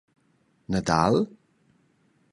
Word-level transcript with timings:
Nadal? 0.69 1.15